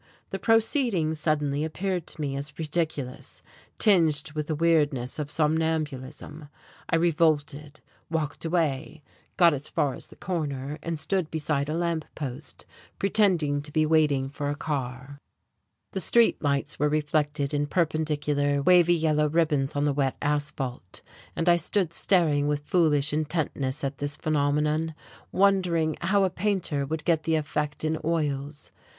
[0.31, 3.43] The proceeding suddenly appeared to me as ridiculous,
[3.77, 6.49] tinged with the weirdness of somnambulism.
[6.89, 9.03] I revolted, walked away,
[9.37, 12.65] got as far as the corner and stood beside a lamp post,
[12.97, 15.19] pretending to be waiting for a car.
[15.91, 21.01] The street lights were reflected in perpendicular, wavy yellow ribbons on the wet asphalt,
[21.35, 24.95] and I stood staring with foolish intentness at this phenomenon,
[25.31, 28.71] wondering how a painter would get the effect in oils.